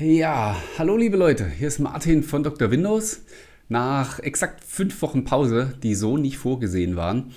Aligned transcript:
Ja, 0.00 0.56
hallo 0.78 0.96
liebe 0.96 1.18
Leute, 1.18 1.46
hier 1.46 1.68
ist 1.68 1.78
Martin 1.78 2.22
von 2.22 2.42
Dr. 2.42 2.70
Windows. 2.70 3.20
Nach 3.68 4.18
exakt 4.18 4.64
fünf 4.64 5.02
Wochen 5.02 5.24
Pause, 5.24 5.74
die 5.82 5.94
so 5.94 6.16
nicht 6.16 6.38
vorgesehen 6.38 6.96
waren, 6.96 7.32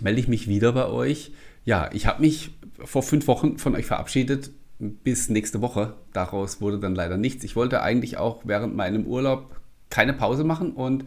melde 0.00 0.20
ich 0.20 0.28
mich 0.28 0.46
wieder 0.46 0.70
bei 0.70 0.86
euch. 0.86 1.32
Ja, 1.64 1.90
ich 1.92 2.06
habe 2.06 2.20
mich 2.20 2.52
vor 2.84 3.02
fünf 3.02 3.26
Wochen 3.26 3.58
von 3.58 3.74
euch 3.74 3.86
verabschiedet 3.86 4.52
bis 4.78 5.28
nächste 5.28 5.60
Woche. 5.60 5.94
Daraus 6.12 6.60
wurde 6.60 6.78
dann 6.78 6.94
leider 6.94 7.16
nichts. 7.16 7.42
Ich 7.42 7.56
wollte 7.56 7.82
eigentlich 7.82 8.16
auch 8.16 8.42
während 8.44 8.76
meinem 8.76 9.06
Urlaub 9.06 9.56
keine 9.90 10.12
Pause 10.12 10.44
machen 10.44 10.70
und 10.70 11.06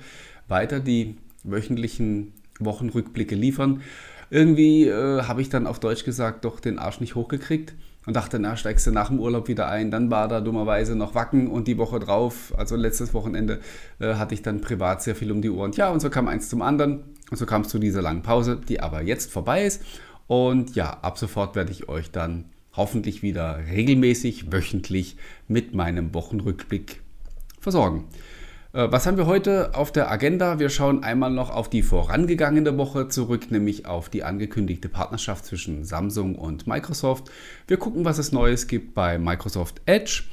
weiter 0.50 0.82
die 0.82 1.16
wöchentlichen 1.46 2.34
Wochenrückblicke 2.60 3.36
liefern. 3.36 3.82
Irgendwie 4.30 4.88
äh, 4.88 5.24
habe 5.24 5.42
ich 5.42 5.50
dann 5.50 5.68
auf 5.68 5.80
Deutsch 5.80 6.04
gesagt 6.04 6.46
doch 6.46 6.60
den 6.60 6.80
Arsch 6.80 7.00
nicht 7.00 7.16
hochgekriegt 7.16 7.74
und 8.06 8.16
dachte, 8.16 8.40
na, 8.40 8.56
steigst 8.56 8.88
du 8.88 8.92
nach 8.92 9.10
dem 9.10 9.20
Urlaub 9.20 9.48
wieder 9.48 9.70
ein. 9.70 9.92
Dann 9.92 10.10
war 10.10 10.28
da 10.28 10.42
dummerweise 10.42 10.96
noch 10.96 11.14
Wacken 11.14 11.48
und 11.48 11.68
die 11.68 11.78
Woche 11.78 12.00
drauf, 12.00 12.54
also 12.58 12.76
letztes 12.76 13.14
Wochenende, 13.14 13.60
äh, 14.00 14.16
hatte 14.16 14.34
ich 14.34 14.42
dann 14.42 14.62
privat 14.62 15.04
sehr 15.04 15.16
viel 15.16 15.32
um 15.32 15.42
die 15.42 15.50
Ohren. 15.50 15.74
Ja, 15.74 15.90
und 15.90 16.02
so 16.02 16.10
kam 16.10 16.28
eins 16.28 16.50
zum 16.50 16.62
anderen 16.62 17.04
und 17.30 17.38
so 17.38 17.46
kam 17.46 17.62
es 17.62 17.70
zu 17.70 17.80
dieser 17.80 18.02
langen 18.02 18.22
Pause, 18.22 18.60
die 18.68 18.80
aber 18.80 19.02
jetzt 19.02 19.32
vorbei 19.32 19.66
ist. 19.66 19.82
Und 20.28 20.76
ja, 20.76 20.90
ab 21.02 21.18
sofort 21.18 21.56
werde 21.56 21.72
ich 21.72 21.90
euch 21.90 22.12
dann 22.12 22.46
hoffentlich 22.74 23.24
wieder 23.24 23.60
regelmäßig, 23.70 24.52
wöchentlich 24.52 25.18
mit 25.48 25.74
meinem 25.74 26.14
Wochenrückblick 26.14 27.02
versorgen. 27.60 28.06
Äh, 28.78 28.92
was 28.92 29.08
haben 29.08 29.18
wir 29.18 29.26
heute 29.26 29.74
auf 29.74 29.92
der 29.92 30.12
Agenda? 30.12 30.60
Wir 30.60 30.70
schauen 30.70 31.04
einmal 31.04 31.32
noch 31.32 31.50
auf 31.50 31.68
die 31.68 31.82
vorangegangene 31.82 32.78
Woche 32.78 33.08
zurück, 33.08 33.50
nämlich 33.50 33.88
auf 33.88 34.08
die 34.08 34.24
angekündigte 34.24 34.88
Partnerschaft 34.88 35.46
zwischen 35.46 35.84
Samsung 35.84 36.36
und 36.36 36.68
Microsoft. 36.68 37.32
Wir 37.68 37.78
gucken, 37.78 38.06
was 38.06 38.20
es 38.20 38.32
Neues 38.32 38.68
gibt 38.68 38.94
bei 38.94 39.18
Microsoft 39.18 39.82
Edge. 39.88 40.24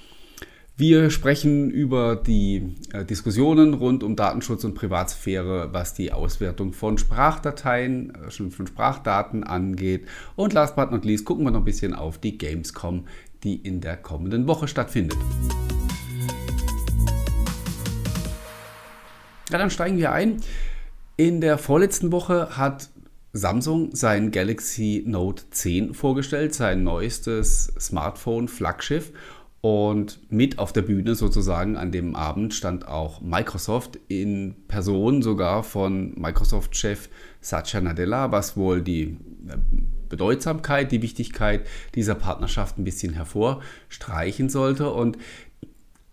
Wir 0.76 1.08
sprechen 1.08 1.70
über 1.70 2.16
die 2.16 2.74
äh, 2.92 3.06
Diskussionen 3.06 3.72
rund 3.72 4.02
um 4.02 4.14
Datenschutz 4.14 4.64
und 4.64 4.74
Privatsphäre, 4.74 5.72
was 5.72 5.94
die 5.94 6.12
Auswertung 6.12 6.74
von 6.74 6.98
Sprachdateien, 6.98 8.12
äh, 8.26 8.50
von 8.50 8.66
Sprachdaten 8.66 9.44
angeht. 9.44 10.06
Und 10.36 10.52
last 10.52 10.76
but 10.76 10.90
not 10.90 11.06
least 11.06 11.24
gucken 11.24 11.46
wir 11.46 11.50
noch 11.50 11.60
ein 11.60 11.64
bisschen 11.64 11.94
auf 11.94 12.18
die 12.18 12.36
Gamescom, 12.36 13.06
die 13.42 13.54
in 13.54 13.80
der 13.80 13.96
kommenden 13.96 14.46
Woche 14.46 14.68
stattfindet. 14.68 15.16
Ja, 19.54 19.58
dann 19.58 19.70
steigen 19.70 19.98
wir 19.98 20.10
ein. 20.10 20.38
In 21.16 21.40
der 21.40 21.58
vorletzten 21.58 22.10
Woche 22.10 22.56
hat 22.56 22.88
Samsung 23.32 23.94
sein 23.94 24.32
Galaxy 24.32 25.04
Note 25.06 25.44
10 25.48 25.94
vorgestellt, 25.94 26.52
sein 26.56 26.82
neuestes 26.82 27.72
Smartphone-Flaggschiff. 27.78 29.12
Und 29.60 30.18
mit 30.28 30.58
auf 30.58 30.72
der 30.72 30.82
Bühne 30.82 31.14
sozusagen 31.14 31.76
an 31.76 31.92
dem 31.92 32.16
Abend 32.16 32.52
stand 32.52 32.88
auch 32.88 33.20
Microsoft 33.20 34.00
in 34.08 34.56
Person 34.66 35.22
sogar 35.22 35.62
von 35.62 36.20
Microsoft-Chef 36.20 37.08
Satya 37.40 37.80
Nadella, 37.80 38.32
was 38.32 38.56
wohl 38.56 38.82
die 38.82 39.18
äh, 39.48 39.56
Bedeutsamkeit, 40.08 40.90
die 40.90 41.00
Wichtigkeit 41.00 41.66
dieser 41.94 42.14
Partnerschaft 42.16 42.76
ein 42.76 42.84
bisschen 42.84 43.14
hervorstreichen 43.14 44.48
sollte. 44.48 44.90
Und 44.90 45.16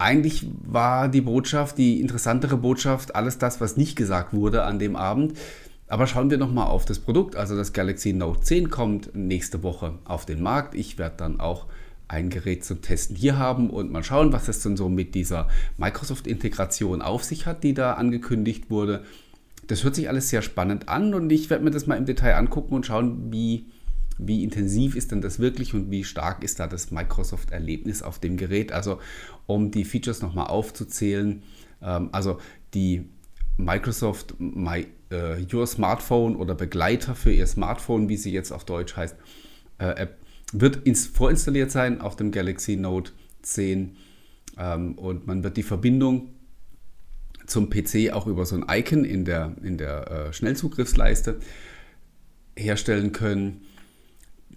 eigentlich 0.01 0.47
war 0.63 1.09
die 1.09 1.21
Botschaft, 1.21 1.77
die 1.77 2.01
interessantere 2.01 2.57
Botschaft, 2.57 3.15
alles 3.15 3.37
das, 3.37 3.61
was 3.61 3.77
nicht 3.77 3.95
gesagt 3.95 4.33
wurde 4.33 4.63
an 4.63 4.79
dem 4.79 4.95
Abend. 4.95 5.37
Aber 5.87 6.07
schauen 6.07 6.31
wir 6.31 6.37
nochmal 6.37 6.67
auf 6.67 6.85
das 6.85 6.99
Produkt. 6.99 7.35
Also 7.35 7.55
das 7.55 7.73
Galaxy 7.73 8.13
Note 8.13 8.41
10 8.41 8.69
kommt 8.69 9.13
nächste 9.13 9.61
Woche 9.61 9.99
auf 10.05 10.25
den 10.25 10.41
Markt. 10.41 10.73
Ich 10.73 10.97
werde 10.97 11.17
dann 11.17 11.39
auch 11.39 11.67
ein 12.07 12.29
Gerät 12.29 12.65
zum 12.65 12.81
Testen 12.81 13.15
hier 13.15 13.37
haben 13.37 13.69
und 13.69 13.91
mal 13.91 14.03
schauen, 14.03 14.33
was 14.33 14.47
es 14.47 14.63
denn 14.63 14.75
so 14.75 14.89
mit 14.89 15.13
dieser 15.15 15.47
Microsoft-Integration 15.77 17.01
auf 17.01 17.23
sich 17.23 17.45
hat, 17.45 17.63
die 17.63 17.73
da 17.73 17.93
angekündigt 17.93 18.69
wurde. 18.69 19.03
Das 19.67 19.83
hört 19.83 19.95
sich 19.95 20.09
alles 20.09 20.29
sehr 20.29 20.41
spannend 20.41 20.89
an 20.89 21.13
und 21.13 21.29
ich 21.31 21.49
werde 21.49 21.63
mir 21.63 21.71
das 21.71 21.87
mal 21.87 21.95
im 21.95 22.05
Detail 22.05 22.35
angucken 22.35 22.73
und 22.73 22.85
schauen, 22.85 23.31
wie 23.31 23.65
wie 24.21 24.43
intensiv 24.43 24.95
ist 24.95 25.11
denn 25.11 25.21
das 25.21 25.39
wirklich 25.39 25.73
und 25.73 25.89
wie 25.89 26.03
stark 26.03 26.43
ist 26.43 26.59
da 26.59 26.67
das 26.67 26.91
Microsoft-Erlebnis 26.91 28.03
auf 28.03 28.19
dem 28.19 28.37
Gerät. 28.37 28.71
Also 28.71 28.99
um 29.47 29.71
die 29.71 29.83
Features 29.83 30.21
nochmal 30.21 30.47
aufzuzählen, 30.47 31.43
ähm, 31.81 32.09
also 32.11 32.39
die 32.73 33.09
Microsoft 33.57 34.35
My, 34.39 34.87
äh, 35.11 35.45
Your 35.53 35.67
Smartphone 35.67 36.35
oder 36.35 36.55
Begleiter 36.55 37.15
für 37.15 37.31
Ihr 37.31 37.47
Smartphone, 37.47 38.09
wie 38.09 38.17
sie 38.17 38.31
jetzt 38.31 38.51
auf 38.51 38.63
Deutsch 38.63 38.95
heißt, 38.95 39.15
äh, 39.79 39.85
App, 39.85 40.17
wird 40.53 40.85
ins, 40.85 41.07
vorinstalliert 41.07 41.71
sein 41.71 42.01
auf 42.01 42.15
dem 42.15 42.31
Galaxy 42.31 42.75
Note 42.75 43.11
10 43.41 43.97
ähm, 44.57 44.93
und 44.97 45.27
man 45.27 45.43
wird 45.43 45.57
die 45.57 45.63
Verbindung 45.63 46.29
zum 47.47 47.69
PC 47.69 48.11
auch 48.13 48.27
über 48.27 48.45
so 48.45 48.55
ein 48.55 48.65
Icon 48.69 49.03
in 49.03 49.25
der, 49.25 49.55
in 49.63 49.77
der 49.77 50.11
äh, 50.11 50.33
Schnellzugriffsleiste 50.33 51.39
herstellen 52.55 53.11
können. 53.11 53.61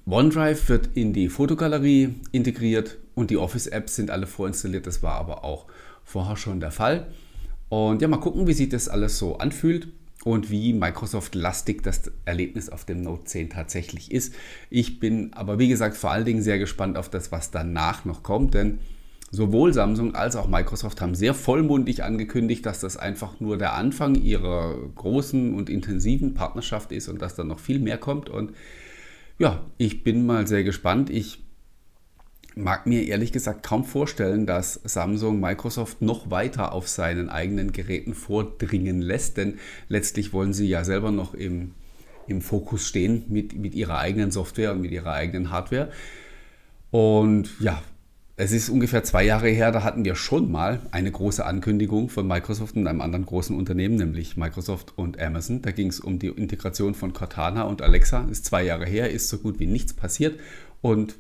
OneDrive 0.06 0.68
wird 0.68 0.90
in 0.94 1.12
die 1.14 1.28
Fotogalerie 1.30 2.14
integriert 2.30 2.98
und 3.14 3.30
die 3.30 3.38
Office-Apps 3.38 3.96
sind 3.96 4.10
alle 4.10 4.26
vorinstalliert. 4.26 4.86
Das 4.86 5.02
war 5.02 5.14
aber 5.14 5.44
auch 5.44 5.66
vorher 6.04 6.36
schon 6.36 6.60
der 6.60 6.70
Fall. 6.70 7.06
Und 7.70 8.02
ja, 8.02 8.08
mal 8.08 8.18
gucken, 8.18 8.46
wie 8.46 8.52
sich 8.52 8.68
das 8.68 8.88
alles 8.88 9.18
so 9.18 9.38
anfühlt 9.38 9.88
und 10.24 10.50
wie 10.50 10.74
Microsoft-lastig 10.74 11.82
das 11.82 12.10
Erlebnis 12.26 12.68
auf 12.68 12.84
dem 12.84 13.02
Note 13.02 13.24
10 13.24 13.50
tatsächlich 13.50 14.12
ist. 14.12 14.34
Ich 14.68 15.00
bin 15.00 15.32
aber, 15.32 15.58
wie 15.58 15.68
gesagt, 15.68 15.96
vor 15.96 16.10
allen 16.10 16.26
Dingen 16.26 16.42
sehr 16.42 16.58
gespannt 16.58 16.98
auf 16.98 17.08
das, 17.08 17.32
was 17.32 17.50
danach 17.50 18.04
noch 18.04 18.22
kommt, 18.22 18.52
denn 18.54 18.80
sowohl 19.30 19.72
Samsung 19.72 20.14
als 20.14 20.36
auch 20.36 20.48
Microsoft 20.48 21.00
haben 21.00 21.14
sehr 21.14 21.34
vollmundig 21.34 22.04
angekündigt, 22.04 22.64
dass 22.66 22.80
das 22.80 22.96
einfach 22.96 23.40
nur 23.40 23.58
der 23.58 23.74
Anfang 23.74 24.14
ihrer 24.14 24.76
großen 24.94 25.54
und 25.54 25.68
intensiven 25.68 26.34
Partnerschaft 26.34 26.92
ist 26.92 27.08
und 27.08 27.20
dass 27.20 27.34
da 27.34 27.42
noch 27.42 27.58
viel 27.58 27.78
mehr 27.78 27.98
kommt. 27.98 28.28
Und 28.28 28.52
ja, 29.38 29.64
ich 29.78 30.04
bin 30.04 30.26
mal 30.26 30.46
sehr 30.46 30.64
gespannt. 30.64 31.10
Ich 31.10 31.44
mag 32.56 32.86
mir 32.86 33.04
ehrlich 33.04 33.32
gesagt 33.32 33.64
kaum 33.64 33.84
vorstellen, 33.84 34.46
dass 34.46 34.80
Samsung 34.84 35.40
Microsoft 35.40 36.02
noch 36.02 36.30
weiter 36.30 36.72
auf 36.72 36.88
seinen 36.88 37.28
eigenen 37.28 37.72
Geräten 37.72 38.14
vordringen 38.14 39.00
lässt, 39.00 39.36
denn 39.36 39.58
letztlich 39.88 40.32
wollen 40.32 40.52
sie 40.52 40.68
ja 40.68 40.84
selber 40.84 41.10
noch 41.10 41.34
im, 41.34 41.72
im 42.28 42.40
Fokus 42.40 42.86
stehen 42.86 43.24
mit, 43.28 43.56
mit 43.56 43.74
ihrer 43.74 43.98
eigenen 43.98 44.30
Software 44.30 44.72
und 44.72 44.82
mit 44.82 44.92
ihrer 44.92 45.12
eigenen 45.12 45.50
Hardware. 45.50 45.90
Und 46.90 47.48
ja, 47.58 47.82
es 48.36 48.50
ist 48.50 48.68
ungefähr 48.68 49.04
zwei 49.04 49.24
Jahre 49.24 49.48
her, 49.48 49.70
da 49.70 49.84
hatten 49.84 50.04
wir 50.04 50.16
schon 50.16 50.50
mal 50.50 50.80
eine 50.90 51.12
große 51.12 51.44
Ankündigung 51.46 52.08
von 52.08 52.26
Microsoft 52.26 52.74
und 52.74 52.88
einem 52.88 53.00
anderen 53.00 53.26
großen 53.26 53.56
Unternehmen, 53.56 53.94
nämlich 53.94 54.36
Microsoft 54.36 54.92
und 54.98 55.20
Amazon. 55.20 55.62
Da 55.62 55.70
ging 55.70 55.86
es 55.88 56.00
um 56.00 56.18
die 56.18 56.28
Integration 56.28 56.94
von 56.94 57.12
Cortana 57.12 57.62
und 57.62 57.80
Alexa. 57.80 58.26
Ist 58.28 58.44
zwei 58.44 58.64
Jahre 58.64 58.86
her, 58.86 59.10
ist 59.10 59.28
so 59.28 59.38
gut 59.38 59.60
wie 59.60 59.66
nichts 59.66 59.92
passiert. 59.92 60.40
Und 60.82 61.14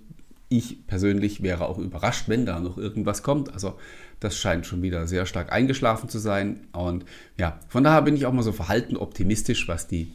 ich 0.48 0.88
persönlich 0.88 1.40
wäre 1.40 1.68
auch 1.68 1.78
überrascht, 1.78 2.28
wenn 2.28 2.46
da 2.46 2.58
noch 2.58 2.78
irgendwas 2.78 3.22
kommt. 3.22 3.52
Also 3.52 3.78
das 4.18 4.36
scheint 4.36 4.66
schon 4.66 4.82
wieder 4.82 5.06
sehr 5.06 5.24
stark 5.24 5.52
eingeschlafen 5.52 6.08
zu 6.08 6.18
sein. 6.18 6.66
Und 6.72 7.04
ja, 7.38 7.60
von 7.68 7.84
daher 7.84 8.02
bin 8.02 8.16
ich 8.16 8.26
auch 8.26 8.32
mal 8.32 8.42
so 8.42 8.52
verhalten 8.52 8.96
optimistisch, 8.96 9.68
was 9.68 9.86
die 9.86 10.12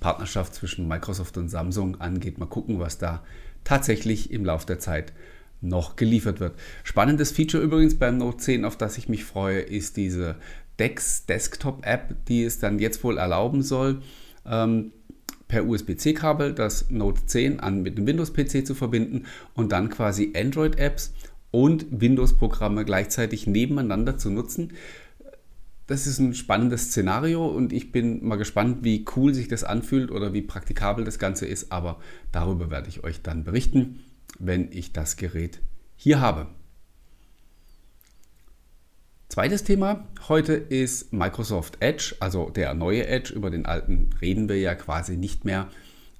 Partnerschaft 0.00 0.56
zwischen 0.56 0.88
Microsoft 0.88 1.38
und 1.38 1.48
Samsung 1.48 2.00
angeht. 2.00 2.38
Mal 2.38 2.46
gucken, 2.46 2.80
was 2.80 2.98
da 2.98 3.22
tatsächlich 3.62 4.32
im 4.32 4.44
Laufe 4.44 4.66
der 4.66 4.80
Zeit 4.80 5.12
passiert 5.12 5.39
noch 5.60 5.96
geliefert 5.96 6.40
wird. 6.40 6.54
Spannendes 6.84 7.32
Feature 7.32 7.62
übrigens 7.62 7.98
beim 7.98 8.18
Note 8.18 8.38
10, 8.38 8.64
auf 8.64 8.76
das 8.76 8.98
ich 8.98 9.08
mich 9.08 9.24
freue, 9.24 9.60
ist 9.60 9.96
diese 9.96 10.36
Dex 10.78 11.26
Desktop 11.26 11.84
App, 11.84 12.14
die 12.26 12.42
es 12.44 12.58
dann 12.58 12.78
jetzt 12.78 13.04
wohl 13.04 13.18
erlauben 13.18 13.62
soll, 13.62 14.02
ähm, 14.46 14.92
per 15.48 15.66
USB-C-Kabel 15.66 16.54
das 16.54 16.90
Note 16.90 17.26
10 17.26 17.60
an 17.60 17.82
mit 17.82 17.98
dem 17.98 18.06
Windows-PC 18.06 18.66
zu 18.66 18.74
verbinden 18.74 19.26
und 19.54 19.72
dann 19.72 19.90
quasi 19.90 20.32
Android-Apps 20.34 21.12
und 21.50 21.86
Windows-Programme 21.90 22.84
gleichzeitig 22.84 23.46
nebeneinander 23.46 24.16
zu 24.16 24.30
nutzen. 24.30 24.72
Das 25.88 26.06
ist 26.06 26.20
ein 26.20 26.34
spannendes 26.34 26.84
Szenario 26.84 27.44
und 27.48 27.72
ich 27.72 27.90
bin 27.90 28.24
mal 28.24 28.36
gespannt, 28.36 28.78
wie 28.82 29.04
cool 29.16 29.34
sich 29.34 29.48
das 29.48 29.64
anfühlt 29.64 30.12
oder 30.12 30.32
wie 30.32 30.42
praktikabel 30.42 31.04
das 31.04 31.18
Ganze 31.18 31.46
ist, 31.46 31.72
aber 31.72 31.98
darüber 32.30 32.70
werde 32.70 32.88
ich 32.88 33.02
euch 33.02 33.20
dann 33.20 33.42
berichten 33.42 33.98
wenn 34.40 34.72
ich 34.72 34.92
das 34.92 35.16
Gerät 35.16 35.60
hier 35.96 36.20
habe. 36.20 36.48
Zweites 39.28 39.62
Thema 39.62 40.08
heute 40.28 40.54
ist 40.54 41.12
Microsoft 41.12 41.76
Edge, 41.78 42.16
also 42.18 42.50
der 42.50 42.74
neue 42.74 43.06
Edge. 43.06 43.32
Über 43.32 43.50
den 43.50 43.64
alten 43.64 44.10
reden 44.20 44.48
wir 44.48 44.58
ja 44.58 44.74
quasi 44.74 45.16
nicht 45.16 45.44
mehr. 45.44 45.68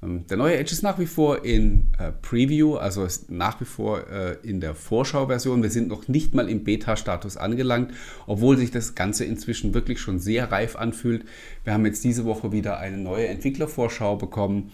Ähm, 0.00 0.28
der 0.28 0.36
neue 0.36 0.56
Edge 0.56 0.70
ist 0.70 0.82
nach 0.82 1.00
wie 1.00 1.06
vor 1.06 1.44
in 1.44 1.88
äh, 1.98 2.12
Preview, 2.12 2.76
also 2.76 3.04
ist 3.04 3.28
nach 3.28 3.60
wie 3.60 3.64
vor 3.64 4.06
äh, 4.08 4.36
in 4.42 4.60
der 4.60 4.76
Vorschauversion. 4.76 5.62
Wir 5.62 5.70
sind 5.70 5.88
noch 5.88 6.06
nicht 6.06 6.34
mal 6.34 6.48
im 6.48 6.62
Beta-Status 6.62 7.36
angelangt, 7.36 7.92
obwohl 8.28 8.56
sich 8.56 8.70
das 8.70 8.94
Ganze 8.94 9.24
inzwischen 9.24 9.74
wirklich 9.74 9.98
schon 9.98 10.20
sehr 10.20 10.52
reif 10.52 10.76
anfühlt. 10.76 11.24
Wir 11.64 11.72
haben 11.72 11.86
jetzt 11.86 12.04
diese 12.04 12.24
Woche 12.24 12.52
wieder 12.52 12.78
eine 12.78 12.98
neue 12.98 13.26
Entwicklervorschau 13.26 14.16
bekommen 14.16 14.70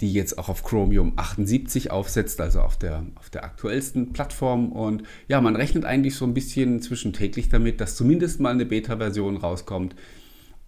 die 0.00 0.12
jetzt 0.12 0.38
auch 0.38 0.48
auf 0.48 0.64
Chromium 0.64 1.12
78 1.16 1.90
aufsetzt, 1.90 2.40
also 2.40 2.60
auf 2.60 2.78
der, 2.78 3.04
auf 3.16 3.30
der 3.30 3.44
aktuellsten 3.44 4.12
Plattform. 4.12 4.72
Und 4.72 5.02
ja, 5.28 5.40
man 5.40 5.56
rechnet 5.56 5.84
eigentlich 5.84 6.14
so 6.14 6.24
ein 6.24 6.34
bisschen 6.34 6.80
zwischentäglich 6.80 7.48
damit, 7.48 7.80
dass 7.80 7.96
zumindest 7.96 8.40
mal 8.40 8.52
eine 8.52 8.66
Beta-Version 8.66 9.36
rauskommt 9.36 9.94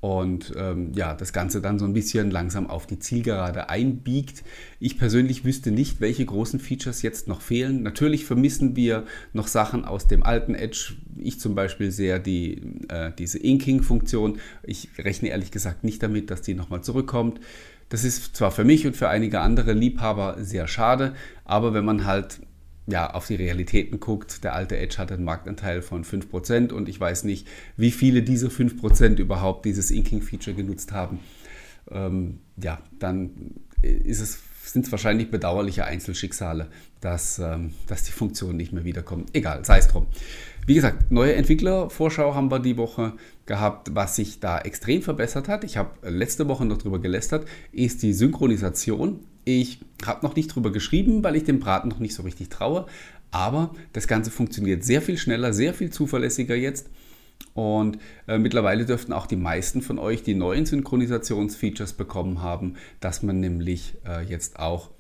und 0.03 0.53
ähm, 0.57 0.91
ja, 0.97 1.15
das 1.15 1.33
Ganze 1.33 1.61
dann 1.61 1.79
so 1.79 1.85
ein 1.85 1.93
bisschen 1.93 2.33
langsam 2.33 2.69
auf 2.69 2.89
die 2.89 2.99
Zielgerade 2.99 3.69
einbiegt. 3.71 4.43
Ich 4.81 4.99
persönlich 4.99 5.45
wüsste 5.45 5.71
nicht, 5.71 6.01
welche 6.01 6.27
großen 6.27 6.59
Features 6.59 7.03
jetzt 7.03 7.29
noch 7.29 7.41
fehlen. 7.41 7.85
Natürlich 7.85 8.25
vermissen 8.25 8.75
wir 8.75 9.07
noch 9.33 9.47
Sachen 9.47 9.85
aus 9.85 10.09
dem 10.09 10.25
alten 10.25 10.57
Edge. 10.57 10.95
Ich 11.17 11.39
zum 11.39 11.55
Beispiel 11.55 11.93
sehr 11.93 12.19
die, 12.19 12.61
äh, 12.89 13.13
diese 13.17 13.39
Inking-Funktion. 13.39 14.41
Ich 14.65 14.89
rechne 14.99 15.29
ehrlich 15.29 15.53
gesagt 15.53 15.85
nicht 15.85 16.03
damit, 16.03 16.33
dass 16.33 16.43
die 16.43 16.55
nochmal 16.55 16.83
zurückkommt. 16.83 17.39
Das 17.93 18.05
ist 18.05 18.35
zwar 18.35 18.51
für 18.53 18.65
mich 18.65 18.87
und 18.87 18.97
für 18.97 19.11
einige 19.11 19.41
andere 19.41 19.75
Liebhaber 19.75 20.37
sehr 20.41 20.67
schade, 20.67 21.15
aber 21.45 21.75
wenn 21.75 21.85
man 21.85 22.07
halt 22.07 22.41
ja, 22.87 23.13
auf 23.13 23.27
die 23.27 23.35
Realitäten 23.35 24.01
guckt, 24.01 24.45
der 24.45 24.55
alte 24.55 24.79
Edge 24.79 24.97
hat 24.97 25.13
einen 25.13 25.25
Marktanteil 25.25 25.83
von 25.83 26.03
5% 26.03 26.73
und 26.73 26.89
ich 26.89 26.99
weiß 26.99 27.25
nicht, 27.25 27.47
wie 27.77 27.91
viele 27.91 28.23
dieser 28.23 28.49
5% 28.49 29.19
überhaupt 29.19 29.67
dieses 29.67 29.91
Inking-Feature 29.91 30.57
genutzt 30.57 30.93
haben. 30.93 31.21
Ähm, 31.91 32.39
ja, 32.57 32.81
dann 32.99 33.61
sind 33.83 34.87
es 34.87 34.91
wahrscheinlich 34.91 35.31
bedauerliche 35.31 35.85
Einzelschicksale, 35.85 36.69
dass, 37.03 37.41
ähm, 37.41 37.75
dass 37.89 38.05
die 38.05 38.13
Funktion 38.13 38.57
nicht 38.57 38.73
mehr 38.73 38.85
wiederkommt. 38.85 39.37
Egal, 39.37 39.67
sei 39.67 39.77
es 39.77 39.89
drum. 39.89 40.07
Wie 40.65 40.75
gesagt, 40.75 41.11
neue 41.11 41.35
Entwicklervorschau 41.35 42.35
haben 42.35 42.51
wir 42.51 42.61
die 42.61 42.77
Woche 42.77 43.15
gehabt, 43.47 43.95
was 43.95 44.17
sich 44.17 44.39
da 44.39 44.61
extrem 44.61 45.03
verbessert 45.03 45.49
hat. 45.49 45.65
Ich 45.65 45.77
habe 45.77 45.91
letzte 46.09 46.47
Woche 46.47 46.65
noch 46.65 46.79
drüber 46.79 47.01
gelästert, 47.01 47.47
ist 47.73 48.03
die 48.03 48.13
Synchronisation 48.13 49.21
ich 49.45 49.81
habe 50.05 50.25
noch 50.25 50.37
nicht 50.37 50.55
drüber 50.55 50.71
geschrieben, 50.71 51.25
weil 51.25 51.37
ich 51.37 51.45
dem 51.45 51.59
Braten 51.59 51.89
noch 51.89 51.99
nicht 51.99 52.15
so 52.15 52.23
richtig 52.23 52.49
traue. 52.49 52.87
Aber 53.31 53.75
das 53.93 54.07
Ganze 54.07 54.31
funktioniert 54.31 54.85
sehr 54.85 55.03
viel 55.03 55.19
schneller, 55.19 55.53
sehr 55.53 55.75
viel 55.75 55.91
zuverlässiger 55.91 56.55
jetzt. 56.55 56.89
Und 57.55 57.99
äh, 58.29 58.39
mittlerweile 58.39 58.85
dürften 58.85 59.13
auch 59.13 59.27
die 59.27 59.37
meisten 59.37 59.83
von 59.83 59.99
euch 59.99 60.23
die 60.23 60.35
neuen 60.35 60.65
Synchronisationsfeatures 60.65 61.95
bekommen 61.95 62.41
haben, 62.41 62.75
dass 63.01 63.23
man 63.23 63.41
nämlich 63.41 63.95
äh, 64.07 64.23
jetzt 64.23 64.59
auch 64.59 64.91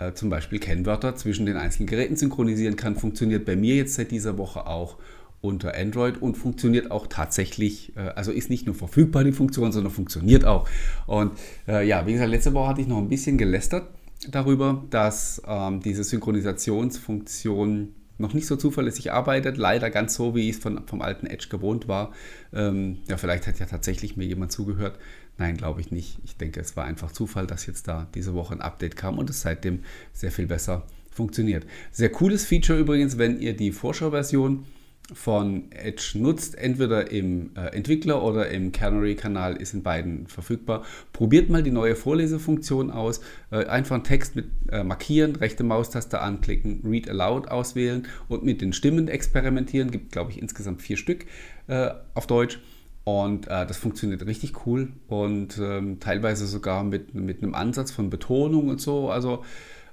äh, 0.00 0.14
zum 0.14 0.30
Beispiel 0.30 0.58
Kennwörter 0.58 1.14
zwischen 1.14 1.46
den 1.46 1.56
einzelnen 1.56 1.86
Geräten 1.86 2.16
synchronisieren 2.16 2.76
kann. 2.76 2.96
Funktioniert 2.96 3.44
bei 3.44 3.56
mir 3.56 3.76
jetzt 3.76 3.94
seit 3.94 4.10
dieser 4.10 4.38
Woche 4.38 4.66
auch 4.66 4.96
unter 5.42 5.74
Android 5.74 6.20
und 6.20 6.36
funktioniert 6.36 6.90
auch 6.90 7.06
tatsächlich, 7.06 7.96
äh, 7.96 8.00
also 8.00 8.32
ist 8.32 8.50
nicht 8.50 8.66
nur 8.66 8.74
verfügbar 8.74 9.24
die 9.24 9.32
Funktion, 9.32 9.72
sondern 9.72 9.92
funktioniert 9.92 10.44
auch. 10.44 10.68
Und 11.06 11.32
äh, 11.68 11.86
ja, 11.86 12.06
wie 12.06 12.12
gesagt, 12.12 12.30
letzte 12.30 12.54
Woche 12.54 12.68
hatte 12.68 12.80
ich 12.80 12.88
noch 12.88 12.98
ein 12.98 13.08
bisschen 13.08 13.38
gelästert 13.38 13.86
darüber, 14.30 14.84
dass 14.90 15.40
ähm, 15.46 15.80
diese 15.80 16.04
Synchronisationsfunktion 16.04 17.94
noch 18.20 18.34
nicht 18.34 18.46
so 18.46 18.56
zuverlässig 18.56 19.12
arbeitet, 19.12 19.56
leider 19.56 19.90
ganz 19.90 20.14
so, 20.14 20.34
wie 20.34 20.50
ich 20.50 20.56
es 20.56 20.62
vom 20.62 21.00
alten 21.00 21.26
Edge 21.26 21.46
gewohnt 21.48 21.88
war. 21.88 22.12
Ähm, 22.52 22.98
ja, 23.08 23.16
vielleicht 23.16 23.46
hat 23.46 23.58
ja 23.58 23.66
tatsächlich 23.66 24.16
mir 24.18 24.26
jemand 24.26 24.52
zugehört. 24.52 24.98
Nein, 25.40 25.56
glaube 25.56 25.80
ich 25.80 25.90
nicht. 25.90 26.18
Ich 26.22 26.36
denke, 26.36 26.60
es 26.60 26.76
war 26.76 26.84
einfach 26.84 27.12
Zufall, 27.12 27.46
dass 27.46 27.64
jetzt 27.64 27.88
da 27.88 28.06
diese 28.14 28.34
Woche 28.34 28.52
ein 28.52 28.60
Update 28.60 28.94
kam 28.94 29.16
und 29.16 29.30
es 29.30 29.40
seitdem 29.40 29.80
sehr 30.12 30.30
viel 30.30 30.46
besser 30.46 30.84
funktioniert. 31.10 31.64
Sehr 31.92 32.12
cooles 32.12 32.44
Feature 32.44 32.78
übrigens, 32.78 33.16
wenn 33.16 33.40
ihr 33.40 33.56
die 33.56 33.72
Vorschauversion 33.72 34.66
von 35.14 35.72
Edge 35.72 36.12
nutzt, 36.16 36.58
entweder 36.58 37.10
im 37.10 37.56
äh, 37.56 37.74
Entwickler 37.74 38.22
oder 38.22 38.50
im 38.50 38.70
Canary-Kanal 38.70 39.56
ist 39.56 39.72
in 39.72 39.82
beiden 39.82 40.26
verfügbar. 40.26 40.84
Probiert 41.14 41.48
mal 41.48 41.62
die 41.62 41.70
neue 41.70 41.96
Vorlesefunktion 41.96 42.90
aus. 42.90 43.22
Äh, 43.50 43.64
einfach 43.64 43.94
einen 43.94 44.04
Text 44.04 44.36
mit 44.36 44.50
äh, 44.70 44.84
markieren, 44.84 45.36
rechte 45.36 45.64
Maustaste 45.64 46.20
anklicken, 46.20 46.82
Read 46.84 47.08
Aloud 47.08 47.48
auswählen 47.48 48.06
und 48.28 48.44
mit 48.44 48.60
den 48.60 48.74
Stimmen 48.74 49.08
experimentieren. 49.08 49.90
Gibt, 49.90 50.12
glaube 50.12 50.32
ich, 50.32 50.42
insgesamt 50.42 50.82
vier 50.82 50.98
Stück 50.98 51.24
äh, 51.66 51.92
auf 52.12 52.26
Deutsch. 52.26 52.58
Und 53.04 53.48
äh, 53.48 53.66
das 53.66 53.78
funktioniert 53.78 54.24
richtig 54.26 54.66
cool 54.66 54.92
und 55.08 55.58
ähm, 55.58 56.00
teilweise 56.00 56.46
sogar 56.46 56.84
mit, 56.84 57.14
mit 57.14 57.42
einem 57.42 57.54
Ansatz 57.54 57.90
von 57.90 58.10
Betonung 58.10 58.68
und 58.68 58.80
so. 58.80 59.10
Also 59.10 59.42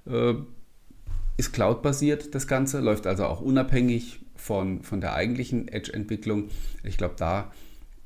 äh, 0.06 0.34
ist 1.38 1.54
Cloud-basiert 1.54 2.36
das 2.36 2.48
Ganze, 2.48 2.80
läuft 2.80 3.08
also 3.08 3.26
auch 3.26 3.42
unabhängig 3.42 4.20
von, 4.36 4.82
von 4.84 5.02
der 5.02 5.14
eigentlichen 5.14 5.68
Edge-Entwicklung. 5.68 6.50
Ich 6.84 6.98
glaube, 6.98 7.16
da 7.18 7.52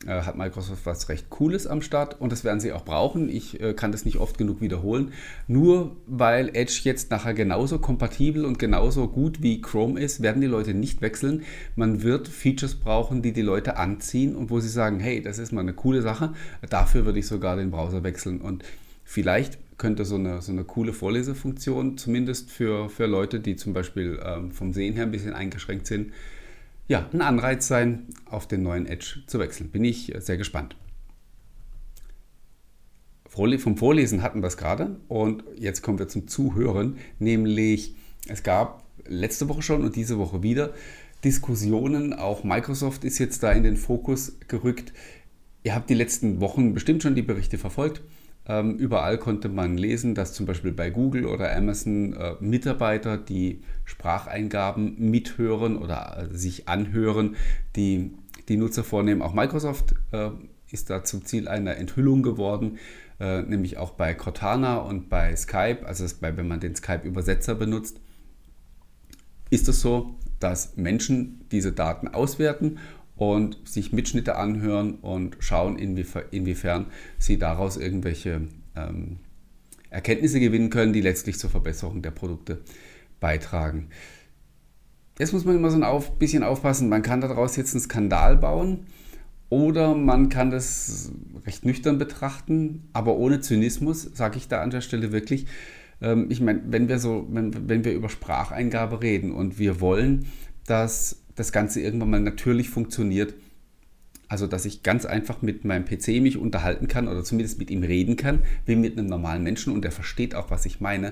äh, 0.08 0.22
hat 0.22 0.38
Microsoft 0.38 0.86
was 0.86 1.10
recht 1.10 1.30
Cooles 1.30 1.68
am 1.68 1.82
Start 1.82 2.20
und 2.20 2.32
das 2.32 2.44
werden 2.44 2.60
sie 2.60 2.74
auch 2.74 2.84
brauchen. 2.84 3.30
Ich 3.30 3.62
äh, 3.62 3.74
kann 3.74 3.92
das 3.92 4.06
nicht 4.06 4.18
oft 4.18 4.38
genug 4.38 4.62
wiederholen. 4.62 5.14
Nur 5.48 5.96
weil 6.08 6.50
Edge 6.54 6.82
jetzt 6.84 7.12
nachher 7.12 7.34
genauso 7.34 7.80
kompatibel 7.80 8.46
und 8.46 8.60
genauso 8.60 9.08
gut 9.08 9.42
wie 9.42 9.62
Chrome 9.62 10.00
ist, 10.00 10.22
werden 10.22 10.42
die 10.42 10.48
Leute 10.48 10.74
nicht 10.74 11.02
wechseln. 11.02 11.44
Man 11.76 12.02
wird 12.04 12.28
Features 12.28 12.76
brauchen, 12.76 13.22
die 13.22 13.34
die 13.34 13.42
Leute 13.42 13.78
anziehen 13.78 14.36
und 14.36 14.50
wo 14.50 14.60
sie 14.60 14.70
sagen, 14.70 15.00
hey, 15.00 15.22
das 15.22 15.38
ist 15.38 15.52
mal 15.52 15.62
eine 15.62 15.74
coole 15.74 16.02
Sache. 16.02 16.34
Dafür 16.70 17.06
würde 17.06 17.20
ich 17.20 17.28
sogar 17.28 17.56
den 17.56 17.72
Browser 17.72 18.04
wechseln 18.04 18.42
und 18.42 18.64
vielleicht 19.04 19.60
könnte 19.78 20.06
so 20.06 20.16
eine, 20.16 20.42
so 20.42 20.52
eine 20.52 20.64
coole 20.64 20.94
Vorlesefunktion, 20.94 21.98
zumindest 21.98 22.52
für, 22.52 22.88
für 22.90 23.08
Leute, 23.08 23.40
die 23.40 23.56
zum 23.56 23.74
Beispiel 23.74 24.20
ähm, 24.24 24.52
vom 24.52 24.74
Sehen 24.74 24.94
her 24.94 25.04
ein 25.04 25.12
bisschen 25.12 25.34
eingeschränkt 25.34 25.88
sind, 25.88 26.12
ja, 26.92 27.08
ein 27.14 27.22
Anreiz 27.22 27.70
sein, 27.70 28.08
auf 28.26 28.50
den 28.50 28.64
neuen 28.64 28.86
Edge 28.86 29.24
zu 29.26 29.40
wechseln. 29.40 29.70
Bin 29.70 29.86
ich 29.86 30.14
sehr 30.20 30.36
gespannt. 30.36 30.76
Vom 33.30 33.78
Vorlesen 33.78 34.22
hatten 34.22 34.42
wir 34.42 34.48
es 34.48 34.58
gerade 34.58 35.00
und 35.08 35.46
jetzt 35.56 35.84
kommen 35.84 36.00
wir 36.00 36.10
zum 36.10 36.28
Zuhören, 36.28 36.98
nämlich 37.18 37.96
es 38.28 38.44
gab 38.44 38.84
letzte 39.08 39.48
Woche 39.48 39.62
schon 39.62 39.86
und 39.86 39.96
diese 39.96 40.20
Woche 40.20 40.44
wieder 40.44 40.74
Diskussionen, 41.24 42.12
auch 42.14 42.44
Microsoft 42.44 43.06
ist 43.06 43.20
jetzt 43.20 43.42
da 43.42 43.54
in 43.54 43.64
den 43.64 43.78
Fokus 43.78 44.38
gerückt. 44.50 44.92
Ihr 45.64 45.74
habt 45.74 45.90
die 45.90 45.94
letzten 45.94 46.42
Wochen 46.42 46.74
bestimmt 46.74 47.04
schon 47.04 47.16
die 47.16 47.22
Berichte 47.22 47.58
verfolgt. 47.58 48.02
Ähm, 48.46 48.78
überall 48.78 49.18
konnte 49.18 49.50
man 49.50 49.78
lesen, 49.78 50.16
dass 50.16 50.34
zum 50.34 50.46
Beispiel 50.46 50.72
bei 50.72 50.90
Google 50.90 51.26
oder 51.26 51.56
Amazon 51.56 52.14
äh, 52.14 52.36
Mitarbeiter, 52.40 53.18
die 53.18 53.62
Spracheingaben 53.86 54.96
mithören 54.98 55.78
oder 55.78 56.28
äh, 56.32 56.36
sich 56.36 56.68
anhören, 56.68 57.36
die 57.76 58.12
die 58.50 58.58
Nutzer 58.58 58.84
vornehmen. 58.84 59.22
Auch 59.22 59.34
Microsoft 59.34 59.94
äh, 60.12 60.32
ist 60.72 60.90
da 60.90 61.04
zum 61.04 61.26
Ziel 61.26 61.48
einer 61.48 61.78
Enthüllung 61.78 62.24
geworden, 62.24 62.80
äh, 63.20 63.42
nämlich 63.44 63.78
auch 63.78 63.92
bei 63.92 64.14
Cortana 64.14 64.78
und 64.78 65.10
bei 65.10 65.36
Skype, 65.36 65.86
also 65.86 66.06
bei, 66.20 66.36
wenn 66.36 66.48
man 66.48 66.60
den 66.60 66.76
Skype-Übersetzer 66.76 67.56
benutzt, 67.56 68.00
ist 69.50 69.68
es 69.68 69.82
so, 69.82 70.16
dass 70.40 70.76
Menschen 70.78 71.46
diese 71.52 71.72
Daten 71.72 72.08
auswerten 72.08 72.80
und 73.22 73.60
sich 73.66 73.94
Mitschnitte 73.94 74.36
anhören 74.36 74.96
und 74.96 75.38
schauen, 75.38 75.78
inwiefern 75.78 76.88
sie 77.20 77.38
daraus 77.38 77.78
irgendwelche 77.78 78.48
ähm, 78.76 79.18
Erkenntnisse 79.92 80.40
gewinnen 80.40 80.72
können, 80.72 80.92
die 80.92 81.02
letztlich 81.02 81.38
zur 81.38 81.52
Verbesserung 81.52 82.02
der 82.02 82.10
Produkte 82.10 82.62
beitragen. 83.20 83.90
Jetzt 85.20 85.34
muss 85.34 85.46
man 85.46 85.56
immer 85.56 85.70
so 85.70 85.78
ein 85.78 85.84
auf, 85.84 86.18
bisschen 86.18 86.42
aufpassen, 86.42 86.90
man 86.90 87.04
kann 87.04 87.22
daraus 87.22 87.58
jetzt 87.58 87.76
einen 87.76 87.84
Skandal 87.84 88.38
bauen 88.38 88.88
oder 89.50 89.94
man 89.94 90.30
kann 90.30 90.50
das 90.50 91.12
recht 91.46 91.64
nüchtern 91.64 92.00
betrachten, 92.00 92.90
aber 92.92 93.18
ohne 93.18 93.40
Zynismus, 93.40 94.02
sage 94.02 94.38
ich 94.38 94.48
da 94.48 94.64
an 94.64 94.72
der 94.72 94.82
Stelle 94.82 95.12
wirklich. 95.12 95.46
Ähm, 96.02 96.26
ich 96.30 96.42
meine, 96.42 96.64
wenn 96.66 96.90
wir 96.90 96.98
so, 96.98 97.28
wenn, 97.30 97.70
wenn 97.70 97.86
wir 97.86 97.94
über 97.94 98.10
Spracheingabe 98.10 99.04
reden 99.04 99.32
und 99.32 99.60
wir 99.60 99.80
wollen, 99.80 100.26
dass 100.66 101.21
das 101.36 101.52
Ganze 101.52 101.82
irgendwann 101.82 102.10
mal 102.10 102.20
natürlich 102.20 102.70
funktioniert. 102.70 103.34
Also, 104.28 104.48
dass 104.48 104.66
ich 104.66 104.82
ganz 104.82 105.06
einfach 105.06 105.42
mit 105.42 105.66
meinem 105.66 105.84
PC 105.84 106.22
mich 106.22 106.38
unterhalten 106.38 106.88
kann 106.88 107.10
oder 107.10 107.24
zumindest 107.24 107.60
mit 107.60 107.70
ihm 107.70 107.84
reden 107.84 108.16
kann, 108.16 108.40
wie 108.66 108.78
mit 108.78 108.98
einem 108.98 109.08
normalen 109.08 109.44
Menschen 109.44 109.74
und 109.74 109.84
der 109.84 109.92
versteht 109.92 110.36
auch, 110.36 110.50
was 110.50 110.66
ich 110.66 110.80
meine. 110.80 111.12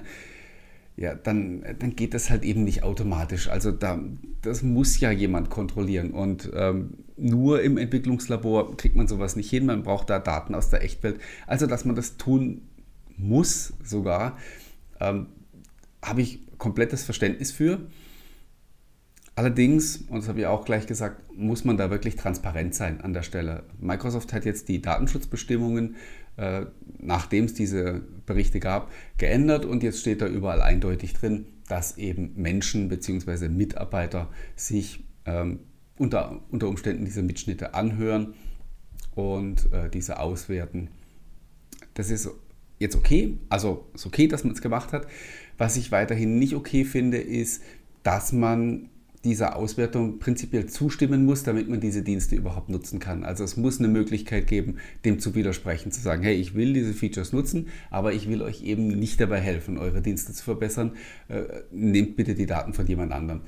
Ja, 0.95 1.15
dann, 1.15 1.63
dann 1.79 1.95
geht 1.95 2.13
das 2.13 2.29
halt 2.29 2.43
eben 2.43 2.63
nicht 2.63 2.83
automatisch. 2.83 3.49
Also, 3.49 3.71
da, 3.71 3.99
das 4.41 4.63
muss 4.63 4.99
ja 4.99 5.11
jemand 5.11 5.49
kontrollieren. 5.49 6.11
Und 6.11 6.49
ähm, 6.53 6.91
nur 7.17 7.61
im 7.61 7.77
Entwicklungslabor 7.77 8.77
kriegt 8.77 8.95
man 8.95 9.07
sowas 9.07 9.35
nicht 9.35 9.49
hin. 9.49 9.65
Man 9.65 9.83
braucht 9.83 10.09
da 10.09 10.19
Daten 10.19 10.55
aus 10.55 10.69
der 10.69 10.83
Echtwelt. 10.83 11.19
Also, 11.45 11.67
dass 11.67 11.83
man 11.83 11.95
das 11.95 12.15
tun 12.17 12.61
muss 13.17 13.73
sogar, 13.83 14.38
ähm, 14.99 15.27
habe 16.01 16.21
ich 16.21 16.39
komplettes 16.57 17.03
Verständnis 17.03 17.51
für. 17.51 17.79
Allerdings, 19.39 20.03
und 20.10 20.17
das 20.17 20.27
habe 20.27 20.41
ich 20.41 20.48
auch 20.48 20.65
gleich 20.65 20.86
gesagt, 20.86 21.24
muss 21.34 21.63
man 21.63 21.77
da 21.77 21.89
wirklich 21.89 22.17
transparent 22.17 22.75
sein 22.75 23.00
an 23.00 23.13
der 23.13 23.24
Stelle. 23.24 23.63
Microsoft 23.79 24.34
hat 24.34 24.43
jetzt 24.43 24.67
die 24.67 24.81
Datenschutzbestimmungen, 24.81 25.96
äh, 26.36 26.65
nachdem 26.98 27.46
es 27.46 27.53
diese 27.53 28.01
Berichte 28.25 28.60
gab, 28.60 28.91
geändert 29.17 29.63
und 29.63 29.81
jetzt 29.81 30.01
steht 30.01 30.22
da 30.22 30.27
überall 30.27 30.62
eindeutig 30.62 31.13
drin, 31.13 31.46
dass 31.69 31.98
eben 31.98 32.34
Menschen 32.36 32.89
bzw. 32.89 33.48
Mitarbeiter 33.48 34.27
sich 34.58 35.05
ähm, 35.24 35.60
unter, 35.98 36.41
unter 36.51 36.67
Umständen 36.67 37.05
diese 37.05 37.24
Mitschnitte 37.24 37.74
anhören 37.74 38.34
und 39.15 39.72
äh, 39.72 39.89
diese 39.89 40.19
auswerten. 40.19 40.89
Das 41.93 42.10
ist 42.10 42.29
jetzt 42.77 42.98
okay. 42.98 43.38
Also 43.48 43.86
ist 43.93 44.05
okay, 44.05 44.27
dass 44.27 44.43
man 44.43 44.51
es 44.51 44.62
gemacht 44.62 44.91
hat. 44.91 45.08
Was 45.58 45.77
ich 45.77 45.93
weiterhin 45.93 46.39
nicht 46.39 46.55
okay 46.55 46.84
finde, 46.84 47.19
ist, 47.19 47.63
dass 48.03 48.34
man 48.34 48.89
dieser 49.23 49.55
Auswertung 49.55 50.19
prinzipiell 50.19 50.67
zustimmen 50.67 51.25
muss, 51.25 51.43
damit 51.43 51.67
man 51.69 51.81
diese 51.81 52.01
Dienste 52.01 52.35
überhaupt 52.35 52.69
nutzen 52.69 52.99
kann. 52.99 53.23
Also 53.23 53.43
es 53.43 53.57
muss 53.57 53.79
eine 53.79 53.89
Möglichkeit 53.89 54.47
geben, 54.47 54.77
dem 55.03 55.19
zu 55.19 55.35
widersprechen, 55.35 55.91
zu 55.91 56.01
sagen, 56.01 56.23
hey, 56.23 56.35
ich 56.35 56.55
will 56.55 56.73
diese 56.73 56.93
Features 56.93 57.33
nutzen, 57.33 57.67
aber 57.89 58.13
ich 58.13 58.29
will 58.29 58.41
euch 58.41 58.63
eben 58.63 58.88
nicht 58.88 59.19
dabei 59.19 59.39
helfen, 59.39 59.77
eure 59.77 60.01
Dienste 60.01 60.33
zu 60.33 60.43
verbessern. 60.43 60.93
Äh, 61.27 61.43
nehmt 61.71 62.15
bitte 62.15 62.33
die 62.33 62.45
Daten 62.45 62.73
von 62.73 62.88
jemand 62.88 63.11
anderem. 63.11 63.41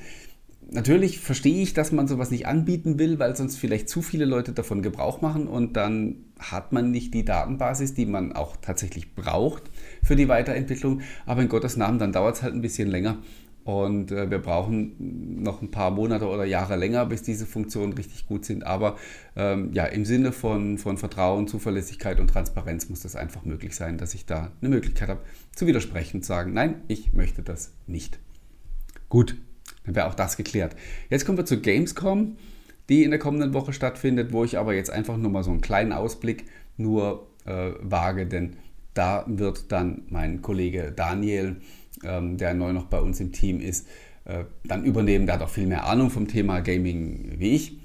Natürlich 0.74 1.20
verstehe 1.20 1.62
ich, 1.62 1.74
dass 1.74 1.92
man 1.92 2.08
sowas 2.08 2.32
nicht 2.32 2.48
anbieten 2.48 2.98
will, 3.00 3.20
weil 3.20 3.36
sonst 3.36 3.58
vielleicht 3.58 3.90
zu 3.90 4.02
viele 4.02 4.26
Leute 4.26 4.54
davon 4.54 4.82
Gebrauch 4.82 5.22
machen 5.22 5.48
und 5.48 5.76
dann 5.76 6.18
hat 6.40 6.72
man 6.72 6.92
nicht 6.92 7.14
die 7.14 7.26
Datenbasis, 7.26 7.94
die 7.94 8.06
man 8.06 8.32
auch 8.32 8.56
tatsächlich 8.56 9.14
braucht 9.14 9.64
für 10.02 10.16
die 10.16 10.30
Weiterentwicklung. 10.30 11.02
Aber 11.26 11.42
in 11.42 11.50
Gottes 11.50 11.76
Namen, 11.78 12.00
dann 12.00 12.14
dauert 12.14 12.36
es 12.38 12.42
halt 12.42 12.54
ein 12.54 12.62
bisschen 12.62 12.90
länger 12.90 13.18
und 13.64 14.12
äh, 14.12 14.30
wir 14.30 14.40
brauchen 14.40 15.44
noch 15.44 15.62
ein 15.62 15.72
paar 15.72 15.92
Monate 15.92 16.28
oder 16.28 16.46
Jahre 16.46 16.76
länger, 16.76 17.06
bis 17.06 17.22
diese 17.22 17.46
Funktionen 17.46 17.94
richtig 17.94 18.28
gut 18.28 18.46
sind. 18.46 18.66
Aber 18.66 18.98
ähm, 19.36 19.72
ja, 19.74 19.86
im 19.86 20.06
Sinne 20.06 20.32
von, 20.32 20.78
von 20.78 20.98
Vertrauen, 20.98 21.48
Zuverlässigkeit 21.48 22.20
und 22.20 22.28
Transparenz 22.28 22.90
muss 22.90 23.02
das 23.02 23.16
einfach 23.16 23.46
möglich 23.46 23.76
sein, 23.76 23.98
dass 23.98 24.14
ich 24.14 24.26
da 24.26 24.52
eine 24.62 24.70
Möglichkeit 24.70 25.10
habe, 25.10 25.22
zu 25.56 25.68
widersprechen 25.68 26.18
und 26.18 26.26
sagen, 26.26 26.54
nein, 26.54 26.82
ich 26.88 27.14
möchte 27.14 27.44
das 27.44 27.72
nicht. 27.86 28.20
Gut, 29.10 29.36
dann 29.86 29.96
wäre 29.96 30.08
auch 30.08 30.16
das 30.16 30.38
geklärt. 30.38 30.76
Jetzt 31.10 31.26
kommen 31.26 31.38
wir 31.38 31.46
zur 31.46 31.58
Gamescom, 31.58 32.38
die 32.90 33.04
in 33.04 33.12
der 33.12 33.20
kommenden 33.20 33.54
Woche 33.54 33.74
stattfindet, 33.74 34.34
wo 34.34 34.44
ich 34.44 34.58
aber 34.58 34.74
jetzt 34.74 34.90
einfach 34.90 35.18
nur 35.18 35.32
mal 35.32 35.44
so 35.44 35.52
einen 35.52 35.62
kleinen 35.62 35.92
Ausblick 35.92 36.46
nur 36.78 37.28
äh, 37.46 37.72
wage, 37.82 38.26
denn 38.26 38.58
da 38.94 39.24
wird 39.28 39.72
dann 39.72 40.04
mein 40.10 40.42
Kollege 40.42 40.92
Daniel 40.92 41.58
ähm, 42.04 42.38
der 42.38 42.54
neu 42.54 42.74
noch 42.74 42.86
bei 42.86 43.00
uns 43.00 43.20
im 43.20 43.32
Team 43.32 43.60
ist, 43.60 43.88
äh, 44.26 44.46
dann 44.64 44.84
übernehmen. 44.84 45.26
Der 45.26 45.36
hat 45.36 45.42
auch 45.42 45.50
viel 45.50 45.68
mehr 45.68 45.86
Ahnung 45.86 46.10
vom 46.10 46.28
Thema 46.28 46.60
Gaming 46.62 47.34
wie 47.38 47.56
ich. 47.56 47.78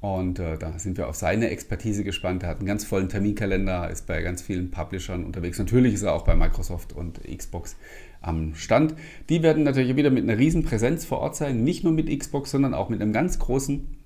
Und 0.00 0.38
äh, 0.38 0.58
da 0.58 0.78
sind 0.78 0.98
wir 0.98 1.08
auf 1.08 1.16
seine 1.16 1.48
Expertise 1.50 2.04
gespannt. 2.04 2.42
Er 2.42 2.50
hat 2.50 2.58
einen 2.58 2.66
ganz 2.66 2.84
vollen 2.84 3.08
Terminkalender, 3.08 3.90
ist 3.90 4.06
bei 4.06 4.22
ganz 4.22 4.42
vielen 4.42 4.70
Publishern 4.70 5.24
unterwegs. 5.24 5.58
Natürlich 5.58 5.94
ist 5.94 6.02
er 6.02 6.12
auch 6.12 6.22
bei 6.22 6.36
Microsoft 6.36 6.92
und 6.92 7.20
Xbox 7.24 7.76
am 8.20 8.54
Stand. 8.54 8.94
Die 9.28 9.42
werden 9.42 9.64
natürlich 9.64 9.96
wieder 9.96 10.10
mit 10.10 10.24
einer 10.24 10.38
riesen 10.38 10.64
Präsenz 10.64 11.04
vor 11.04 11.18
Ort 11.18 11.36
sein. 11.36 11.64
Nicht 11.64 11.82
nur 11.82 11.92
mit 11.92 12.16
Xbox, 12.16 12.50
sondern 12.50 12.74
auch 12.74 12.88
mit 12.88 13.00
einem 13.00 13.12
ganz 13.12 13.38
großen 13.38 13.96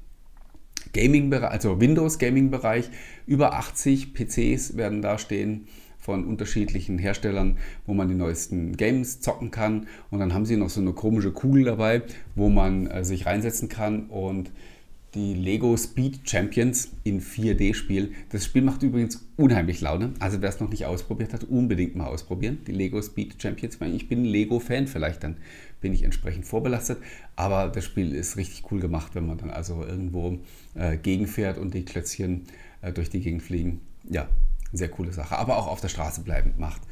Gaming-Bereich, 0.93 1.51
also 1.51 1.81
Windows-Gaming-Bereich. 1.81 2.91
Über 3.27 3.55
80 3.55 4.15
PCs 4.15 4.77
werden 4.77 5.03
da 5.03 5.19
stehen 5.19 5.67
von 6.01 6.25
unterschiedlichen 6.25 6.99
Herstellern, 6.99 7.59
wo 7.87 7.95
man 7.95 8.09
die 8.09 8.15
neuesten 8.15 8.77
Games 8.77 9.21
zocken 9.21 9.51
kann. 9.51 9.87
Und 10.11 10.19
dann 10.19 10.35
haben 10.35 10.47
sie 10.47 10.57
noch 10.57 10.71
so 10.71 10.81
eine 10.81 10.93
komische 10.93 11.31
Kugel 11.31 11.65
dabei, 11.65 12.03
wo 12.35 12.49
man 12.49 12.87
äh, 12.87 13.05
sich 13.05 13.27
reinsetzen 13.27 13.69
kann 13.69 14.07
und 14.07 14.51
die 15.15 15.35
Lego 15.35 15.77
Speed 15.77 16.21
Champions 16.29 16.93
in 17.03 17.21
4D 17.21 17.75
spielen. 17.75 18.15
Das 18.31 18.45
Spiel 18.45 18.63
macht 18.63 18.83
übrigens 18.83 19.27
unheimlich 19.37 19.81
Laune. 19.81 20.13
Also 20.21 20.41
wer 20.41 20.49
es 20.49 20.61
noch 20.61 20.71
nicht 20.71 20.87
ausprobiert 20.87 21.33
hat, 21.33 21.45
unbedingt 21.45 21.97
mal 21.97 22.07
ausprobieren. 22.07 22.59
Die 22.67 22.73
Lego 22.73 23.03
Speed 23.03 23.43
Champions. 23.43 23.79
Ich 23.81 24.09
bin 24.09 24.25
Lego-Fan, 24.25 24.87
vielleicht 24.87 25.25
dann 25.25 25.37
bin 25.81 25.93
ich 25.93 26.05
entsprechend 26.05 26.47
vorbelastet. 26.47 26.99
Aber 27.35 27.69
das 27.69 27.85
Spiel 27.85 28.15
ist 28.15 28.37
richtig 28.37 28.71
cool 28.71 28.81
gemacht, 28.81 29.15
wenn 29.15 29.27
man 29.27 29.39
dann 29.39 29.51
also 29.51 29.83
irgendwo 29.83 30.39
äh, 30.75 30.97
gegenfährt 30.97 31.59
und 31.59 31.75
die 31.75 31.85
Klötzchen 31.85 32.45
äh, 32.81 32.93
durch 32.93 33.11
die 33.11 33.21
Gegend 33.21 33.43
fliegen. 33.43 33.81
Ja, 34.09 34.29
sehr 34.73 34.89
coole 34.89 35.13
Sache. 35.13 35.37
Aber 35.37 35.57
auch 35.57 35.67
auf 35.67 35.81
der 35.81 35.89
Straße 35.89 36.23
bleiben 36.23 36.55
macht 36.59 36.83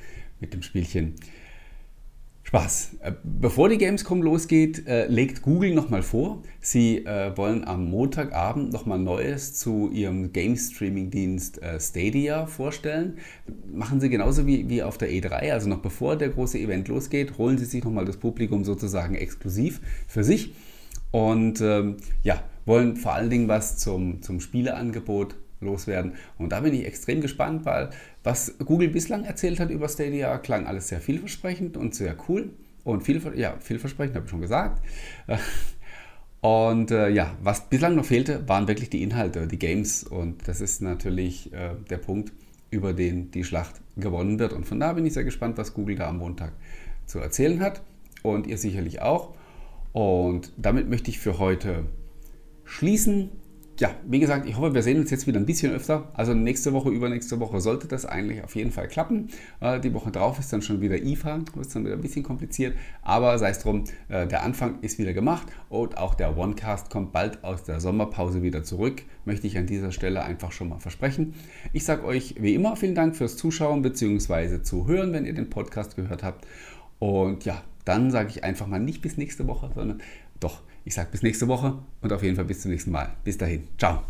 mit 0.41 0.55
dem 0.55 0.63
Spielchen 0.63 1.15
Spaß. 2.49 2.97
Äh, 3.01 3.13
bevor 3.23 3.69
die 3.69 3.77
Gamescom 3.77 4.23
losgeht, 4.23 4.87
äh, 4.87 5.07
legt 5.07 5.43
Google 5.43 5.75
nochmal 5.75 6.03
vor, 6.03 6.43
sie 6.61 7.05
äh, 7.05 7.37
wollen 7.37 7.63
am 7.67 7.91
Montagabend 7.91 8.73
nochmal 8.73 8.99
Neues 8.99 9.53
zu 9.53 9.91
ihrem 9.93 10.33
Game 10.33 10.57
Streaming 10.57 11.11
Dienst 11.11 11.63
äh, 11.63 11.79
Stadia 11.79 12.47
vorstellen. 12.47 13.19
Machen 13.71 14.01
sie 14.01 14.09
genauso 14.09 14.47
wie, 14.47 14.67
wie 14.71 14.83
auf 14.83 14.97
der 14.97 15.11
E3, 15.11 15.53
also 15.53 15.69
noch 15.69 15.81
bevor 15.81 16.17
der 16.17 16.31
große 16.31 16.59
Event 16.59 16.89
losgeht, 16.89 17.37
holen 17.37 17.59
sie 17.59 17.67
sich 17.67 17.85
nochmal 17.85 18.07
das 18.07 18.17
Publikum 18.17 18.65
sozusagen 18.65 19.15
exklusiv 19.15 19.83
für 20.07 20.25
sich 20.25 20.55
und 21.11 21.61
ähm, 21.61 21.99
ja, 22.23 22.43
wollen 22.65 22.97
vor 22.97 23.13
allen 23.13 23.29
Dingen 23.29 23.49
was 23.49 23.77
zum, 23.77 24.23
zum 24.23 24.41
Spieleangebot 24.41 25.37
loswerden. 25.61 26.15
Und 26.39 26.53
da 26.53 26.61
bin 26.61 26.75
ich 26.75 26.87
extrem 26.87 27.21
gespannt, 27.21 27.65
weil 27.65 27.91
was 28.23 28.59
Google 28.65 28.89
bislang 28.89 29.25
erzählt 29.25 29.61
hat 29.61 29.71
über 29.71 29.89
Stadia, 29.89 30.39
klang 30.39 30.67
alles 30.67 30.89
sehr 30.89 31.01
vielversprechend 31.01 31.77
und 31.77 31.95
sehr 31.95 32.17
cool. 32.29 32.51
Und 32.85 33.03
viel, 33.03 33.21
ja, 33.37 33.57
vielversprechend 33.61 34.17
habe 34.17 34.25
ich 34.27 34.31
schon 34.31 34.41
gesagt. 34.41 34.83
Und 36.41 36.91
äh, 36.91 37.09
ja, 37.09 37.37
was 37.43 37.69
bislang 37.69 37.97
noch 37.97 38.05
fehlte, 38.05 38.49
waren 38.49 38.69
wirklich 38.69 38.91
die 38.91 39.03
Inhalte, 39.03 39.47
die 39.47 39.59
Games. 39.59 40.05
Und 40.05 40.47
das 40.47 40.61
ist 40.61 40.81
natürlich 40.81 41.53
äh, 41.53 41.71
der 41.91 41.99
Punkt, 41.99 42.33
über 42.71 42.93
den 42.93 43.31
die 43.31 43.45
Schlacht 43.45 43.75
gewonnen 43.97 44.39
wird. 44.39 44.53
Und 44.53 44.65
von 44.65 44.79
da 44.79 44.93
bin 44.93 45.05
ich 45.05 45.15
sehr 45.15 45.25
gespannt, 45.25 45.59
was 45.59 45.75
Google 45.75 45.97
da 45.97 46.09
am 46.09 46.19
Montag 46.19 46.53
zu 47.07 47.19
erzählen 47.19 47.61
hat. 47.61 47.83
Und 48.23 48.47
ihr 48.47 48.59
sicherlich 48.59 49.03
auch. 49.03 49.35
Und 49.93 50.53
damit 50.57 50.89
möchte 50.89 51.11
ich 51.11 51.19
für 51.19 51.39
heute 51.39 51.87
schließen 52.65 53.31
ja, 53.79 53.95
wie 54.07 54.19
gesagt, 54.19 54.49
ich 54.49 54.57
hoffe, 54.57 54.75
wir 54.75 54.83
sehen 54.83 54.99
uns 54.99 55.11
jetzt 55.11 55.27
wieder 55.29 55.39
ein 55.39 55.47
bisschen 55.47 55.73
öfter. 55.73 56.09
Also 56.15 56.35
nächste 56.35 56.73
Woche, 56.73 56.91
übernächste 56.91 57.39
Woche 57.39 57.61
sollte 57.61 57.87
das 57.87 58.05
eigentlich 58.05 58.43
auf 58.43 58.57
jeden 58.57 58.73
Fall 58.73 58.89
klappen. 58.89 59.29
Äh, 59.61 59.79
die 59.79 59.95
Woche 59.95 60.11
drauf 60.11 60.39
ist 60.41 60.53
dann 60.53 60.63
schon 60.63 60.81
wieder 60.81 60.97
IFA, 60.97 61.41
ist 61.61 61.77
dann 61.77 61.85
wieder 61.85 61.95
ein 61.95 62.01
bisschen 62.01 62.25
kompliziert. 62.25 62.77
Aber 63.03 63.39
sei 63.39 63.51
es 63.51 63.61
drum, 63.61 63.85
äh, 64.09 64.27
der 64.27 64.43
Anfang 64.43 64.81
ist 64.81 64.99
wieder 64.99 65.13
gemacht 65.13 65.47
und 65.69 65.97
auch 65.97 66.15
der 66.15 66.37
OneCast 66.37 66.91
kommt 66.91 67.13
bald 67.13 67.45
aus 67.45 67.63
der 67.63 67.81
Sommerpause 67.81 68.43
wieder 68.43 68.65
zurück. 68.65 69.03
Möchte 69.25 69.47
ich 69.47 69.57
an 69.57 69.67
dieser 69.67 69.93
Stelle 69.93 70.23
einfach 70.23 70.51
schon 70.51 70.69
mal 70.69 70.81
versprechen. 70.81 71.35
Ich 71.73 71.85
sage 71.85 72.05
euch 72.05 72.35
wie 72.41 72.55
immer 72.55 72.75
vielen 72.75 72.97
Dank 72.97 73.15
fürs 73.15 73.37
Zuschauen 73.37 73.83
bzw. 73.83 74.63
Zuhören, 74.63 75.13
wenn 75.13 75.25
ihr 75.25 75.35
den 75.35 75.51
Podcast 75.51 75.95
gehört 75.95 76.25
habt. 76.25 76.47
Und 76.99 77.45
ja, 77.45 77.63
dann 77.85 78.11
sage 78.11 78.31
ich 78.31 78.43
einfach 78.43 78.67
mal 78.67 78.81
nicht 78.81 79.03
bis 79.03 79.17
nächste 79.17 79.47
Woche, 79.47 79.71
sondern 79.75 80.03
doch 80.41 80.63
ich 80.89 80.95
sage 80.95 81.11
bis 81.11 81.23
nächste 81.23 81.47
Woche 81.49 81.79
und 82.01 82.13
auf 82.15 82.23
jeden 82.23 82.37
Fall 82.37 82.47
bis 82.47 82.63
zum 82.63 82.71
nächsten 82.71 82.91
Mal. 82.91 83.15
Bis 83.23 83.37
dahin. 83.37 83.69
Ciao. 83.77 84.03